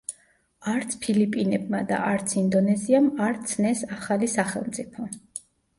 [0.71, 5.13] არც ფილიპინებმა და არც ინდონეზიამ არ ცნეს ახალი სახელმწიფო.